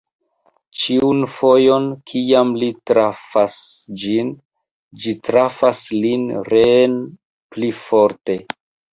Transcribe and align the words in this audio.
Ĉiun 0.83 1.19
fojon, 1.33 1.83
kiam 2.11 2.53
li 2.61 2.69
trafas 2.91 3.57
ĝin, 4.03 4.31
ĝi 5.03 5.13
trafas 5.29 5.83
lin 6.05 6.23
reen 6.53 6.97
pli 7.57 7.71
forte. 7.83 8.39